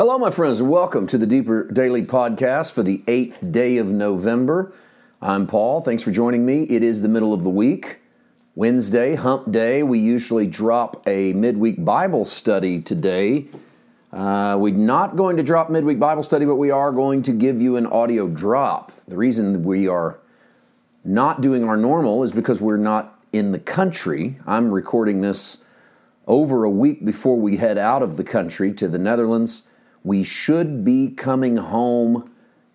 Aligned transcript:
Hello, 0.00 0.16
my 0.16 0.30
friends, 0.30 0.60
and 0.60 0.70
welcome 0.70 1.06
to 1.08 1.18
the 1.18 1.26
Deeper 1.26 1.70
Daily 1.70 2.02
Podcast 2.02 2.72
for 2.72 2.82
the 2.82 3.02
eighth 3.06 3.52
day 3.52 3.76
of 3.76 3.86
November. 3.86 4.72
I'm 5.20 5.46
Paul. 5.46 5.82
Thanks 5.82 6.02
for 6.02 6.10
joining 6.10 6.46
me. 6.46 6.62
It 6.62 6.82
is 6.82 7.02
the 7.02 7.08
middle 7.08 7.34
of 7.34 7.44
the 7.44 7.50
week, 7.50 7.98
Wednesday, 8.54 9.14
hump 9.14 9.52
day. 9.52 9.82
We 9.82 9.98
usually 9.98 10.46
drop 10.46 11.06
a 11.06 11.34
midweek 11.34 11.84
Bible 11.84 12.24
study 12.24 12.80
today. 12.80 13.48
Uh, 14.10 14.56
we're 14.58 14.72
not 14.72 15.16
going 15.16 15.36
to 15.36 15.42
drop 15.42 15.68
midweek 15.68 15.98
Bible 15.98 16.22
study, 16.22 16.46
but 16.46 16.56
we 16.56 16.70
are 16.70 16.92
going 16.92 17.20
to 17.20 17.32
give 17.32 17.60
you 17.60 17.76
an 17.76 17.84
audio 17.86 18.26
drop. 18.26 18.92
The 19.06 19.18
reason 19.18 19.62
we 19.64 19.86
are 19.86 20.18
not 21.04 21.42
doing 21.42 21.62
our 21.62 21.76
normal 21.76 22.22
is 22.22 22.32
because 22.32 22.58
we're 22.58 22.78
not 22.78 23.20
in 23.34 23.52
the 23.52 23.58
country. 23.58 24.38
I'm 24.46 24.70
recording 24.70 25.20
this 25.20 25.62
over 26.26 26.64
a 26.64 26.70
week 26.70 27.04
before 27.04 27.36
we 27.36 27.58
head 27.58 27.76
out 27.76 28.02
of 28.02 28.16
the 28.16 28.24
country 28.24 28.72
to 28.72 28.88
the 28.88 28.98
Netherlands. 28.98 29.66
We 30.02 30.24
should 30.24 30.84
be 30.84 31.08
coming 31.08 31.58
home 31.58 32.30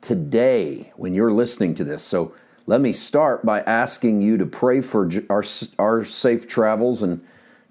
today 0.00 0.92
when 0.96 1.14
you're 1.14 1.32
listening 1.32 1.74
to 1.76 1.84
this. 1.84 2.02
So 2.02 2.34
let 2.66 2.80
me 2.80 2.92
start 2.92 3.44
by 3.44 3.60
asking 3.60 4.22
you 4.22 4.38
to 4.38 4.46
pray 4.46 4.80
for 4.80 5.08
our, 5.28 5.44
our 5.78 6.04
safe 6.04 6.48
travels 6.48 7.02
and 7.02 7.20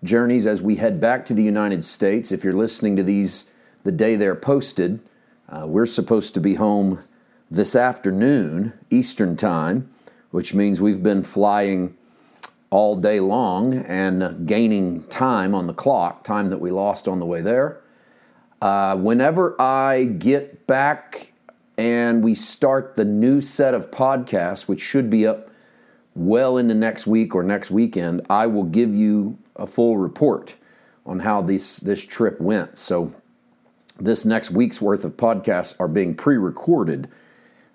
journeys 0.03 0.45
as 0.45 0.61
we 0.61 0.75
head 0.75 1.01
back 1.01 1.25
to 1.25 1.33
the 1.33 1.43
United 1.43 1.83
States. 1.83 2.31
If 2.31 2.43
you're 2.43 2.53
listening 2.53 2.95
to 2.97 3.03
these 3.03 3.51
the 3.83 3.91
day 3.91 4.15
they're 4.15 4.35
posted, 4.35 4.99
uh, 5.47 5.65
we're 5.65 5.85
supposed 5.85 6.33
to 6.35 6.39
be 6.39 6.55
home 6.55 6.99
this 7.49 7.75
afternoon, 7.75 8.73
Eastern 8.89 9.35
Time, 9.35 9.89
which 10.31 10.53
means 10.53 10.79
we've 10.79 11.01
been 11.01 11.23
flying 11.23 11.97
all 12.69 12.95
day 12.95 13.19
long 13.19 13.73
and 13.73 14.47
gaining 14.47 15.03
time 15.05 15.55
on 15.55 15.65
the 15.65 15.73
clock, 15.73 16.23
time 16.23 16.49
that 16.49 16.59
we 16.59 16.69
lost 16.69 17.07
on 17.07 17.19
the 17.19 17.25
way 17.25 17.41
there. 17.41 17.81
Uh, 18.61 18.95
whenever 18.97 19.59
I 19.61 20.05
get 20.05 20.67
back 20.67 21.33
and 21.77 22.23
we 22.23 22.35
start 22.35 22.95
the 22.95 23.05
new 23.05 23.39
set 23.39 23.73
of 23.73 23.89
podcasts, 23.89 24.67
which 24.67 24.81
should 24.81 25.09
be 25.09 25.25
up 25.25 25.49
well 26.13 26.57
into 26.57 26.75
next 26.75 27.07
week 27.07 27.33
or 27.33 27.43
next 27.43 27.71
weekend, 27.71 28.21
I 28.29 28.47
will 28.47 28.65
give 28.65 28.93
you 28.93 29.37
a 29.55 29.65
full 29.65 29.97
report 29.97 30.57
on 31.05 31.19
how 31.19 31.41
this, 31.41 31.77
this 31.77 32.05
trip 32.05 32.41
went. 32.41 32.77
So, 32.77 33.15
this 33.97 34.25
next 34.25 34.51
week's 34.51 34.81
worth 34.81 35.03
of 35.03 35.17
podcasts 35.17 35.77
are 35.79 35.87
being 35.87 36.15
pre 36.15 36.37
recorded. 36.37 37.09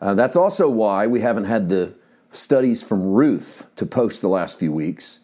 Uh, 0.01 0.15
that's 0.15 0.37
also 0.37 0.69
why 0.69 1.07
we 1.07 1.21
haven't 1.21 1.45
had 1.45 1.69
the 1.69 1.95
studies 2.31 2.83
from 2.83 3.03
Ruth 3.03 3.69
to 3.77 3.87
post 3.87 4.21
the 4.21 4.29
last 4.29 4.59
few 4.59 4.73
weeks. 4.73 5.21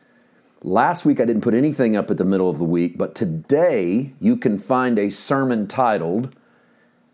Last 0.63 1.07
week 1.07 1.21
I 1.21 1.25
didn't 1.25 1.41
put 1.41 1.55
anything 1.55 1.97
up 1.97 2.11
at 2.11 2.19
the 2.19 2.25
middle 2.25 2.51
of 2.51 2.59
the 2.59 2.67
week, 2.67 2.99
but 2.99 3.15
today 3.15 4.13
you 4.21 4.37
can 4.37 4.59
find 4.59 4.99
a 4.99 5.09
sermon 5.09 5.67
titled 5.67 6.35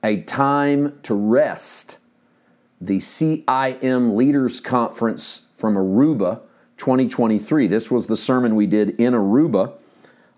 A 0.02 0.22
Time 0.22 0.98
to 1.04 1.14
Rest, 1.14 1.98
the 2.80 2.98
CIM 2.98 4.16
Leaders 4.16 4.58
Conference 4.58 5.46
from 5.54 5.76
Aruba 5.76 6.40
2023. 6.76 7.68
This 7.68 7.88
was 7.88 8.08
the 8.08 8.16
sermon 8.16 8.56
we 8.56 8.66
did 8.66 8.90
in 9.00 9.14
Aruba. 9.14 9.74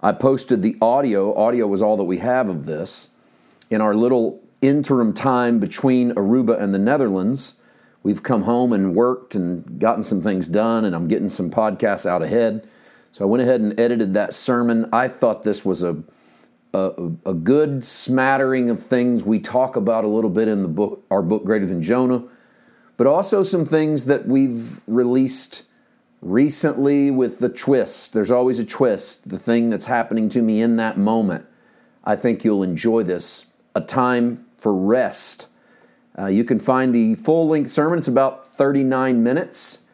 I 0.02 0.12
posted 0.12 0.60
the 0.60 0.76
audio, 0.82 1.34
audio 1.34 1.66
was 1.66 1.80
all 1.80 1.96
that 1.96 2.04
we 2.04 2.18
have 2.18 2.50
of 2.50 2.66
this, 2.66 3.14
in 3.70 3.80
our 3.80 3.94
little 3.94 4.38
interim 4.60 5.14
time 5.14 5.58
between 5.60 6.12
Aruba 6.12 6.60
and 6.60 6.74
the 6.74 6.78
Netherlands. 6.78 7.58
We've 8.02 8.22
come 8.22 8.42
home 8.42 8.70
and 8.70 8.94
worked 8.94 9.34
and 9.34 9.80
gotten 9.80 10.02
some 10.02 10.20
things 10.20 10.46
done, 10.46 10.84
and 10.84 10.94
I'm 10.94 11.08
getting 11.08 11.30
some 11.30 11.50
podcasts 11.50 12.04
out 12.04 12.22
ahead. 12.22 12.68
So 13.10 13.24
I 13.24 13.28
went 13.28 13.42
ahead 13.42 13.60
and 13.60 13.78
edited 13.78 14.14
that 14.14 14.34
sermon. 14.34 14.88
I 14.92 15.08
thought 15.08 15.42
this 15.42 15.64
was 15.64 15.82
a, 15.82 16.02
a, 16.74 17.10
a 17.26 17.34
good 17.34 17.84
smattering 17.84 18.70
of 18.70 18.82
things 18.82 19.24
we 19.24 19.40
talk 19.40 19.76
about 19.76 20.04
a 20.04 20.08
little 20.08 20.30
bit 20.30 20.48
in 20.48 20.62
the 20.62 20.68
book, 20.68 21.04
our 21.10 21.22
book 21.22 21.44
Greater 21.44 21.66
Than 21.66 21.82
Jonah, 21.82 22.24
but 22.96 23.06
also 23.06 23.42
some 23.42 23.64
things 23.64 24.04
that 24.04 24.26
we've 24.26 24.82
released 24.86 25.64
recently 26.20 27.10
with 27.10 27.38
the 27.38 27.48
twist. 27.48 28.12
There's 28.12 28.30
always 28.30 28.58
a 28.58 28.64
twist, 28.64 29.30
the 29.30 29.38
thing 29.38 29.70
that's 29.70 29.86
happening 29.86 30.28
to 30.30 30.42
me 30.42 30.60
in 30.60 30.76
that 30.76 30.98
moment. 30.98 31.46
I 32.04 32.16
think 32.16 32.44
you'll 32.44 32.62
enjoy 32.62 33.04
this. 33.04 33.46
A 33.74 33.80
time 33.80 34.46
for 34.56 34.74
rest. 34.74 35.48
Uh, 36.18 36.26
you 36.26 36.42
can 36.42 36.58
find 36.58 36.94
the 36.94 37.14
full 37.14 37.48
length 37.48 37.70
sermon, 37.70 37.98
it's 37.98 38.08
about 38.08 38.46
39 38.46 39.22
minutes 39.22 39.84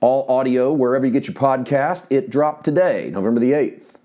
all 0.00 0.26
audio 0.28 0.72
wherever 0.72 1.04
you 1.06 1.12
get 1.12 1.26
your 1.26 1.34
podcast. 1.34 2.06
It 2.10 2.30
dropped 2.30 2.64
today, 2.64 3.10
November 3.10 3.40
the 3.40 3.52
8th. 3.52 3.96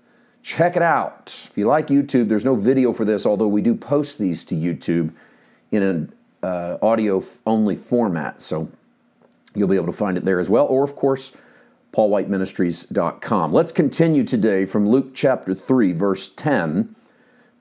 Check 0.42 0.76
it 0.76 0.82
out. 0.82 1.46
If 1.48 1.56
you 1.56 1.66
like 1.66 1.86
YouTube, 1.86 2.28
there's 2.28 2.44
no 2.44 2.54
video 2.54 2.92
for 2.92 3.04
this, 3.04 3.24
although 3.24 3.48
we 3.48 3.62
do 3.62 3.74
post 3.74 4.18
these 4.18 4.44
to 4.46 4.54
YouTube 4.54 5.12
in 5.70 5.82
an 5.82 6.12
uh, 6.42 6.76
audio 6.82 7.22
only 7.46 7.76
format. 7.76 8.40
So 8.40 8.70
you'll 9.54 9.68
be 9.68 9.76
able 9.76 9.86
to 9.86 9.92
find 9.92 10.16
it 10.16 10.24
there 10.24 10.38
as 10.38 10.50
well. 10.50 10.66
Or, 10.66 10.84
of 10.84 10.94
course, 10.94 11.34
paulwhiteministries.com. 11.92 13.52
Let's 13.52 13.72
continue 13.72 14.24
today 14.24 14.66
from 14.66 14.88
Luke 14.88 15.14
chapter 15.14 15.54
3, 15.54 15.92
verse 15.92 16.28
10. 16.28 16.94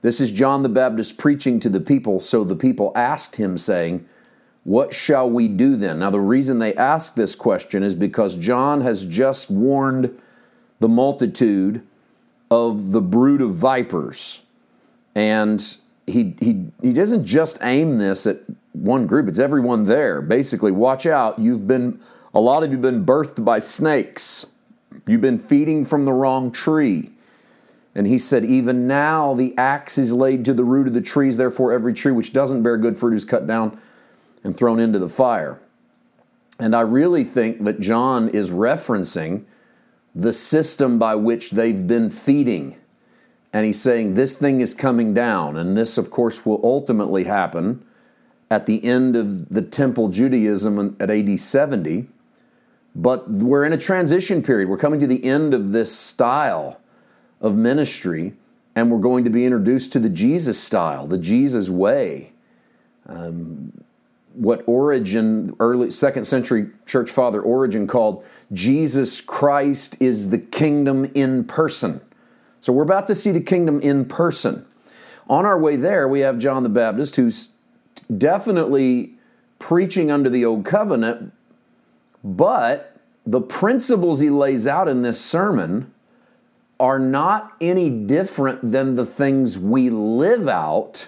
This 0.02 0.20
is 0.20 0.34
John 0.34 0.64
the 0.64 0.70
Baptist 0.70 1.18
preaching 1.18 1.62
to 1.62 1.70
the 1.70 1.80
people. 1.80 2.20
So 2.20 2.44
the 2.44 2.58
people 2.58 2.92
asked 2.96 3.38
him, 3.38 3.58
saying, 3.58 4.06
what 4.64 4.94
shall 4.94 5.30
we 5.30 5.48
do 5.48 5.76
then? 5.76 6.00
Now, 6.00 6.10
the 6.10 6.20
reason 6.20 6.60
they 6.60 6.74
ask 6.76 7.16
this 7.16 7.36
question 7.36 7.84
is 7.84 7.96
because 7.96 8.36
John 8.38 8.82
has 8.82 9.06
just 9.06 9.52
warned 9.52 10.18
the 10.80 10.88
multitude 10.88 11.86
of 12.50 12.92
the 12.92 13.02
brood 13.02 13.42
of 13.42 13.56
vipers. 13.56 14.44
And 15.16 15.62
he, 16.08 16.36
he, 16.40 16.68
he 16.82 16.94
doesn't 16.94 17.26
just 17.26 17.58
aim 17.62 17.98
this 17.98 18.26
at 18.26 18.38
one 18.72 19.06
group, 19.06 19.28
it's 19.28 19.40
everyone 19.40 19.84
there. 19.84 20.22
Basically, 20.22 20.72
watch 20.72 21.06
out. 21.06 21.40
You've 21.40 21.68
been, 21.68 22.00
a 22.34 22.40
lot 22.40 22.64
of 22.64 22.70
you 22.70 22.78
have 22.78 22.82
been 22.82 23.06
birthed 23.06 23.44
by 23.44 23.60
snakes, 23.60 24.48
you've 25.08 25.22
been 25.22 25.38
feeding 25.38 25.86
from 25.86 26.06
the 26.06 26.14
wrong 26.14 26.52
tree. 26.52 27.12
And 27.96 28.08
he 28.08 28.18
said, 28.18 28.44
Even 28.44 28.88
now 28.88 29.36
the 29.36 29.56
axe 29.58 30.00
is 30.00 30.14
laid 30.14 30.46
to 30.46 30.54
the 30.54 30.64
root 30.64 30.88
of 30.88 30.96
the 30.96 31.02
trees, 31.02 31.38
therefore 31.38 31.72
every 31.72 31.94
tree 31.94 32.12
which 32.12 32.34
doesn't 32.34 32.64
bear 32.64 32.78
good 32.78 32.98
fruit 32.98 33.14
is 33.14 33.26
cut 33.26 33.46
down 33.46 33.80
and 34.44 34.56
thrown 34.56 34.80
into 34.80 35.00
the 35.00 35.10
fire. 35.10 35.62
And 36.60 36.76
I 36.76 36.82
really 36.82 37.24
think 37.24 37.64
that 37.64 37.80
John 37.80 38.30
is 38.30 38.52
referencing 38.52 39.46
the 40.14 40.34
system 40.34 41.00
by 41.00 41.16
which 41.16 41.52
they've 41.52 41.88
been 41.88 42.10
feeding. 42.10 42.78
And 43.52 43.66
he's 43.66 43.82
saying 43.82 44.14
this 44.14 44.36
thing 44.36 44.62
is 44.62 44.74
coming 44.74 45.14
down. 45.14 45.58
And 45.58 45.76
this, 45.76 45.98
of 45.98 46.12
course, 46.12 46.46
will 46.46 46.62
ultimately 46.64 47.24
happen 47.24 47.84
at 48.50 48.66
the 48.66 48.84
end 48.84 49.16
of 49.16 49.50
the 49.50 49.62
temple 49.62 50.10
Judaism 50.10 50.96
at 51.00 51.10
AD 51.10 51.40
70. 51.40 52.08
But 52.96 53.30
we're 53.30 53.66
in 53.66 53.74
a 53.74 53.78
transition 53.78 54.44
period. 54.44 54.70
We're 54.70 54.78
coming 54.78 55.00
to 55.00 55.08
the 55.08 55.24
end 55.26 55.54
of 55.54 55.72
this 55.72 55.96
style 55.96 56.80
of 57.42 57.58
ministry, 57.58 58.34
and 58.76 58.92
we're 58.92 59.00
going 59.00 59.24
to 59.24 59.32
be 59.32 59.46
introduced 59.46 59.92
to 59.94 60.00
the 60.00 60.10
Jesus 60.10 60.62
style, 60.62 61.08
the 61.08 61.18
Jesus 61.18 61.70
way. 61.70 62.34
Um, 63.08 63.74
what 64.34 64.64
Origen, 64.68 65.56
early 65.60 65.92
second 65.92 66.26
century 66.26 66.68
church 66.86 67.10
father 67.10 67.42
Origen 67.42 67.88
called 67.88 68.26
Jesus 68.52 69.22
Christ 69.22 70.02
is 70.02 70.30
the 70.30 70.38
kingdom 70.38 71.06
in 71.14 71.44
person. 71.44 72.02
So 72.62 72.74
we're 72.74 72.84
about 72.84 73.08
to 73.08 73.16
see 73.16 73.32
the 73.32 73.42
kingdom 73.42 73.80
in 73.82 74.06
person. 74.06 74.66
On 75.30 75.46
our 75.46 75.60
way 75.60 75.76
there, 75.76 76.08
we 76.08 76.22
have 76.22 76.40
John 76.40 76.64
the 76.64 76.70
Baptist, 76.70 77.16
who's 77.16 77.50
definitely 78.16 79.14
preaching 79.60 80.12
under 80.12 80.30
the 80.30 80.44
old 80.44 80.66
covenant, 80.66 81.32
but 82.24 82.98
the 83.26 83.42
principles 83.42 84.20
he 84.20 84.30
lays 84.30 84.68
out 84.68 84.88
in 84.88 85.02
this 85.02 85.20
sermon 85.20 85.94
are 86.80 87.00
not 87.00 87.54
any 87.62 87.90
different 87.90 88.72
than 88.72 88.96
the 88.96 89.06
things 89.06 89.58
we 89.58 89.90
live 89.90 90.48
out 90.48 91.08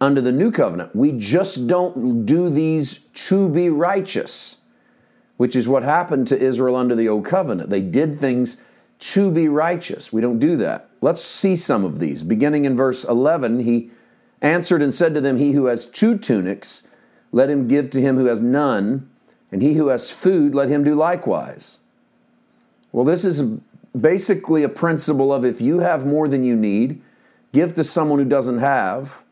under 0.00 0.20
the 0.20 0.32
new 0.32 0.50
covenant. 0.50 0.94
We 0.94 1.12
just 1.12 1.66
don't 1.66 2.24
do 2.24 2.48
these 2.48 2.98
to 3.26 3.48
be 3.48 3.68
righteous, 3.68 4.56
which 5.36 5.54
is 5.54 5.68
what 5.68 5.82
happened 5.82 6.26
to 6.28 6.38
Israel 6.38 6.76
under 6.76 6.94
the 6.94 7.08
old 7.08 7.24
covenant. 7.24 7.70
They 7.70 7.82
did 7.82 8.18
things 8.18 8.62
to 9.00 9.30
be 9.30 9.48
righteous. 9.48 10.12
We 10.12 10.20
don't 10.20 10.38
do 10.38 10.56
that. 10.56 10.88
Let's 11.00 11.22
see 11.22 11.56
some 11.56 11.84
of 11.84 11.98
these. 11.98 12.22
Beginning 12.22 12.64
in 12.64 12.76
verse 12.76 13.04
11, 13.04 13.60
he 13.60 13.90
answered 14.42 14.82
and 14.82 14.94
said 14.94 15.14
to 15.14 15.20
them, 15.20 15.36
He 15.36 15.52
who 15.52 15.66
has 15.66 15.86
two 15.86 16.16
tunics, 16.18 16.88
let 17.32 17.50
him 17.50 17.68
give 17.68 17.90
to 17.90 18.00
him 18.00 18.16
who 18.16 18.26
has 18.26 18.40
none, 18.40 19.08
and 19.52 19.62
he 19.62 19.74
who 19.74 19.88
has 19.88 20.10
food, 20.10 20.54
let 20.54 20.68
him 20.68 20.84
do 20.84 20.94
likewise. 20.94 21.80
Well, 22.92 23.04
this 23.04 23.24
is 23.24 23.42
basically 23.98 24.62
a 24.62 24.68
principle 24.68 25.32
of 25.32 25.44
if 25.44 25.60
you 25.60 25.80
have 25.80 26.06
more 26.06 26.28
than 26.28 26.44
you 26.44 26.56
need, 26.56 27.00
give 27.52 27.74
to 27.74 27.84
someone 27.84 28.18
who 28.18 28.24
doesn't 28.24 28.58
have. 28.58 29.22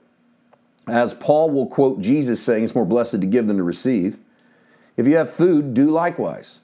As 0.89 1.15
Paul 1.15 1.51
will 1.51 1.67
quote 1.67 2.01
Jesus 2.01 2.43
saying, 2.43 2.65
it's 2.65 2.75
more 2.75 2.85
blessed 2.85 3.21
to 3.21 3.27
give 3.27 3.47
than 3.47 3.59
to 3.59 3.63
receive. 3.63 4.19
If 4.97 5.07
you 5.07 5.17
have 5.17 5.31
food, 5.31 5.75
do 5.75 5.91
likewise. 5.91 6.63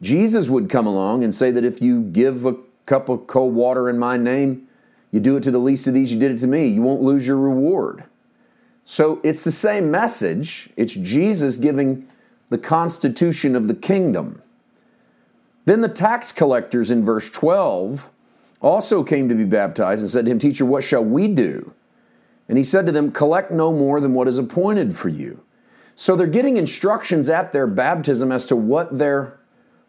Jesus 0.00 0.50
would 0.50 0.68
come 0.68 0.86
along 0.86 1.22
and 1.22 1.34
say 1.34 1.50
that 1.52 1.64
if 1.64 1.80
you 1.80 2.02
give 2.02 2.44
a 2.44 2.56
cup 2.86 3.08
of 3.08 3.26
cold 3.26 3.54
water 3.54 3.88
in 3.88 3.98
my 3.98 4.16
name, 4.16 4.66
you 5.10 5.20
do 5.20 5.36
it 5.36 5.42
to 5.44 5.50
the 5.50 5.58
least 5.58 5.86
of 5.86 5.94
these, 5.94 6.12
you 6.12 6.18
did 6.18 6.32
it 6.32 6.38
to 6.38 6.46
me. 6.46 6.66
You 6.66 6.82
won't 6.82 7.02
lose 7.02 7.26
your 7.26 7.36
reward. 7.36 8.04
So 8.84 9.20
it's 9.22 9.44
the 9.44 9.52
same 9.52 9.90
message. 9.90 10.70
It's 10.76 10.94
Jesus 10.94 11.56
giving 11.56 12.08
the 12.48 12.58
constitution 12.58 13.54
of 13.54 13.68
the 13.68 13.74
kingdom. 13.74 14.42
Then 15.64 15.80
the 15.80 15.88
tax 15.88 16.32
collectors 16.32 16.90
in 16.90 17.04
verse 17.04 17.30
12 17.30 18.10
also 18.60 19.04
came 19.04 19.28
to 19.28 19.34
be 19.34 19.44
baptized 19.44 20.02
and 20.02 20.10
said 20.10 20.24
to 20.24 20.30
him, 20.30 20.38
Teacher, 20.38 20.64
what 20.64 20.82
shall 20.82 21.04
we 21.04 21.28
do? 21.28 21.72
And 22.52 22.58
he 22.58 22.64
said 22.64 22.84
to 22.84 22.92
them, 22.92 23.12
Collect 23.12 23.50
no 23.50 23.72
more 23.72 23.98
than 23.98 24.12
what 24.12 24.28
is 24.28 24.36
appointed 24.36 24.94
for 24.94 25.08
you. 25.08 25.42
So 25.94 26.14
they're 26.14 26.26
getting 26.26 26.58
instructions 26.58 27.30
at 27.30 27.50
their 27.54 27.66
baptism 27.66 28.30
as 28.30 28.44
to 28.44 28.56
what 28.56 28.98
their 28.98 29.40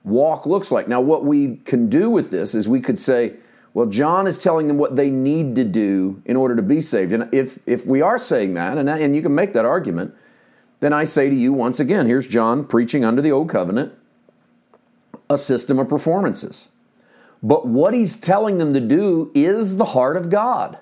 walk 0.05 0.45
looks 0.45 0.71
like. 0.71 0.87
Now, 0.87 1.01
what 1.01 1.25
we 1.25 1.57
can 1.65 1.89
do 1.89 2.09
with 2.09 2.31
this 2.31 2.55
is 2.55 2.69
we 2.69 2.79
could 2.79 2.97
say, 2.97 3.33
well, 3.73 3.87
John 3.87 4.27
is 4.27 4.37
telling 4.37 4.69
them 4.69 4.77
what 4.77 4.95
they 4.95 5.09
need 5.09 5.57
to 5.57 5.65
do 5.65 6.21
in 6.23 6.37
order 6.37 6.55
to 6.55 6.61
be 6.61 6.79
saved. 6.79 7.11
And 7.11 7.27
if, 7.33 7.59
if 7.67 7.85
we 7.85 8.01
are 8.01 8.17
saying 8.17 8.53
that, 8.53 8.77
and, 8.77 8.89
and 8.89 9.13
you 9.13 9.21
can 9.21 9.35
make 9.35 9.51
that 9.51 9.65
argument, 9.65 10.15
then 10.79 10.93
I 10.93 11.03
say 11.03 11.29
to 11.29 11.35
you 11.35 11.51
once 11.51 11.81
again 11.81 12.07
here's 12.07 12.27
John 12.27 12.65
preaching 12.65 13.03
under 13.03 13.21
the 13.21 13.33
old 13.33 13.49
covenant 13.49 13.91
a 15.29 15.37
system 15.37 15.79
of 15.79 15.89
performances. 15.89 16.69
But 17.41 17.67
what 17.67 17.93
he's 17.93 18.15
telling 18.15 18.57
them 18.57 18.73
to 18.73 18.79
do 18.79 19.33
is 19.35 19.75
the 19.75 19.83
heart 19.83 20.15
of 20.15 20.29
God. 20.29 20.79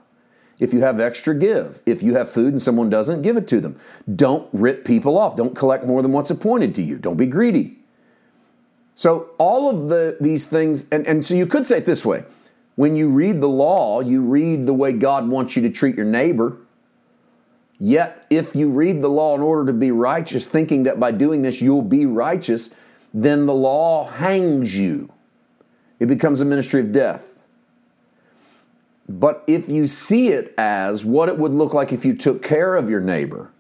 If 0.62 0.74
you 0.74 0.82
have 0.82 1.00
extra, 1.00 1.34
give. 1.34 1.82
If 1.88 2.04
you 2.04 2.14
have 2.14 2.30
food 2.30 2.54
and 2.54 2.62
someone 2.62 2.88
doesn't, 2.88 3.24
give 3.24 3.36
it 3.36 3.48
to 3.48 3.60
them. 3.60 3.80
Don't 4.16 4.48
rip 4.54 4.86
people 4.86 5.18
off. 5.18 5.36
Don't 5.36 5.56
collect 5.56 5.86
more 5.86 6.04
than 6.04 6.12
what's 6.12 6.30
appointed 6.30 6.76
to 6.76 6.84
you. 6.84 7.00
Don't 7.00 7.18
be 7.18 7.26
greedy. 7.26 7.80
So, 8.94 9.32
all 9.40 9.72
of 9.72 9.90
the, 9.90 10.18
these 10.22 10.48
things, 10.48 10.88
and, 10.90 11.08
and 11.08 11.26
so 11.26 11.34
you 11.34 11.48
could 11.48 11.66
say 11.66 11.80
it 11.80 11.88
this 11.88 12.06
way 12.06 12.26
when 12.76 12.96
you 12.96 13.10
read 13.10 13.42
the 13.42 13.50
law, 13.50 14.02
you 14.02 14.22
read 14.22 14.68
the 14.68 14.74
way 14.74 14.94
God 14.94 15.28
wants 15.28 15.56
you 15.56 15.64
to 15.64 15.70
treat 15.72 15.96
your 15.96 16.06
neighbor. 16.06 16.58
Yet, 17.80 18.28
if 18.30 18.56
you 18.56 18.70
read 18.70 19.02
the 19.02 19.10
law 19.10 19.34
in 19.34 19.42
order 19.42 19.66
to 19.66 19.74
be 19.74 19.90
righteous, 19.90 20.48
thinking 20.48 20.84
that 20.84 21.00
by 21.00 21.10
doing 21.10 21.42
this 21.42 21.60
you'll 21.60 21.82
be 21.82 22.06
righteous, 22.06 22.76
then 23.12 23.48
the 23.48 23.54
law 23.56 24.08
hangs 24.08 24.78
you. 24.78 25.12
It 26.00 26.06
becomes 26.06 26.40
a 26.40 26.46
ministry 26.46 26.82
of 26.82 26.92
death. 26.92 27.31
But 29.20 29.44
if 29.46 29.68
you 29.68 29.88
see 29.88 30.30
it 30.30 30.54
as 30.58 31.06
what 31.06 31.28
it 31.28 31.38
would 31.38 31.52
look 31.52 31.74
like 31.74 31.92
if 31.92 32.06
you 32.06 32.16
took 32.16 32.42
care 32.42 32.76
of 32.76 32.90
your 32.90 33.02
neighbor, 33.02 33.52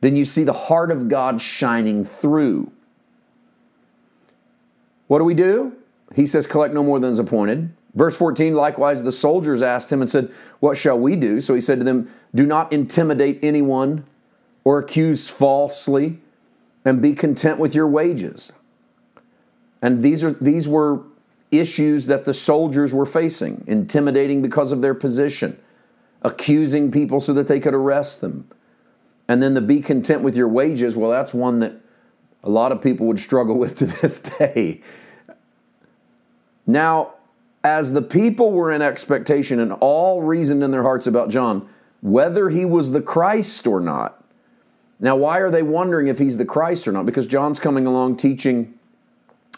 then 0.00 0.16
you 0.16 0.24
see 0.24 0.44
the 0.44 0.52
heart 0.52 0.90
of 0.90 1.08
God 1.08 1.42
shining 1.42 2.04
through. 2.04 2.70
What 5.08 5.18
do 5.18 5.24
we 5.24 5.34
do? 5.34 5.74
He 6.14 6.24
says, 6.24 6.46
collect 6.46 6.72
no 6.72 6.82
more 6.82 7.00
than 7.00 7.10
is 7.10 7.18
appointed. 7.18 7.72
Verse 7.94 8.16
14, 8.16 8.54
likewise, 8.54 9.02
the 9.02 9.12
soldiers 9.12 9.62
asked 9.62 9.92
him 9.92 10.00
and 10.00 10.08
said, 10.08 10.30
What 10.60 10.76
shall 10.76 10.98
we 10.98 11.16
do? 11.16 11.40
So 11.40 11.54
he 11.54 11.60
said 11.60 11.78
to 11.78 11.84
them, 11.84 12.08
Do 12.32 12.46
not 12.46 12.72
intimidate 12.72 13.40
anyone 13.42 14.04
or 14.62 14.78
accuse 14.78 15.28
falsely, 15.28 16.20
and 16.84 17.02
be 17.02 17.14
content 17.14 17.58
with 17.58 17.74
your 17.74 17.88
wages. 17.88 18.52
And 19.82 20.02
these, 20.02 20.22
are, 20.22 20.32
these 20.32 20.68
were 20.68 21.00
issues 21.50 22.06
that 22.06 22.24
the 22.24 22.34
soldiers 22.34 22.94
were 22.94 23.06
facing 23.06 23.64
intimidating 23.66 24.42
because 24.42 24.72
of 24.72 24.82
their 24.82 24.94
position, 24.94 25.58
accusing 26.22 26.90
people 26.90 27.20
so 27.20 27.32
that 27.32 27.48
they 27.48 27.60
could 27.60 27.74
arrest 27.74 28.20
them. 28.20 28.48
And 29.28 29.42
then 29.42 29.54
the 29.54 29.60
be 29.60 29.80
content 29.80 30.22
with 30.22 30.36
your 30.36 30.48
wages, 30.48 30.96
well, 30.96 31.10
that's 31.10 31.32
one 31.32 31.60
that 31.60 31.74
a 32.42 32.50
lot 32.50 32.72
of 32.72 32.80
people 32.80 33.06
would 33.06 33.20
struggle 33.20 33.56
with 33.56 33.76
to 33.78 33.86
this 34.02 34.20
day. 34.20 34.80
Now, 36.66 37.14
as 37.62 37.92
the 37.92 38.02
people 38.02 38.52
were 38.52 38.72
in 38.72 38.82
expectation 38.82 39.60
and 39.60 39.72
all 39.80 40.22
reasoned 40.22 40.64
in 40.64 40.70
their 40.70 40.82
hearts 40.82 41.06
about 41.06 41.28
John, 41.28 41.68
whether 42.00 42.48
he 42.48 42.64
was 42.64 42.92
the 42.92 43.02
Christ 43.02 43.66
or 43.66 43.80
not. 43.80 44.24
Now, 44.98 45.16
why 45.16 45.38
are 45.38 45.50
they 45.50 45.62
wondering 45.62 46.08
if 46.08 46.18
he's 46.18 46.38
the 46.38 46.44
Christ 46.44 46.88
or 46.88 46.92
not? 46.92 47.06
Because 47.06 47.26
John's 47.26 47.58
coming 47.58 47.86
along 47.86 48.16
teaching 48.16 48.78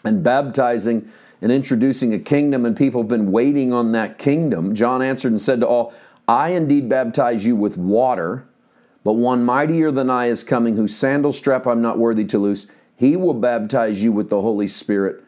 and 0.03 0.23
baptizing 0.23 1.09
and 1.41 1.51
introducing 1.51 2.13
a 2.13 2.19
kingdom, 2.19 2.65
and 2.65 2.75
people 2.75 3.01
have 3.01 3.09
been 3.09 3.31
waiting 3.31 3.73
on 3.73 3.91
that 3.91 4.17
kingdom. 4.17 4.73
John 4.73 5.01
answered 5.01 5.31
and 5.31 5.41
said 5.41 5.59
to 5.59 5.67
all, 5.67 5.93
I 6.27 6.49
indeed 6.49 6.87
baptize 6.87 7.45
you 7.45 7.55
with 7.55 7.77
water, 7.77 8.47
but 9.03 9.13
one 9.13 9.43
mightier 9.43 9.91
than 9.91 10.09
I 10.09 10.27
is 10.27 10.43
coming, 10.43 10.75
whose 10.75 10.95
sandal 10.95 11.33
strap 11.33 11.67
I'm 11.67 11.81
not 11.81 11.97
worthy 11.97 12.23
to 12.25 12.37
loose. 12.37 12.67
He 12.95 13.17
will 13.17 13.33
baptize 13.33 14.01
you 14.01 14.13
with 14.13 14.29
the 14.29 14.39
Holy 14.39 14.67
Spirit 14.67 15.21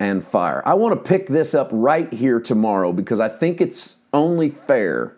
and 0.00 0.24
fire. 0.24 0.62
I 0.66 0.74
want 0.74 0.92
to 0.94 1.08
pick 1.08 1.28
this 1.28 1.54
up 1.54 1.68
right 1.72 2.12
here 2.12 2.40
tomorrow 2.40 2.92
because 2.92 3.20
I 3.20 3.28
think 3.28 3.60
it's 3.60 3.98
only 4.12 4.48
fair 4.48 5.16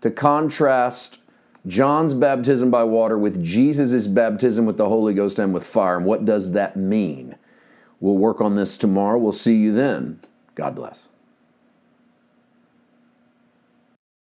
to 0.00 0.10
contrast 0.10 1.18
John's 1.66 2.14
baptism 2.14 2.70
by 2.70 2.84
water 2.84 3.18
with 3.18 3.44
Jesus' 3.44 4.06
baptism 4.06 4.64
with 4.64 4.78
the 4.78 4.88
Holy 4.88 5.12
Ghost 5.12 5.38
and 5.38 5.52
with 5.52 5.66
fire. 5.66 5.98
And 5.98 6.06
what 6.06 6.24
does 6.24 6.52
that 6.52 6.76
mean? 6.76 7.36
We'll 8.00 8.16
work 8.16 8.40
on 8.40 8.54
this 8.54 8.76
tomorrow. 8.76 9.18
We'll 9.18 9.32
see 9.32 9.56
you 9.56 9.72
then. 9.72 10.20
God 10.54 10.74
bless. 10.74 11.08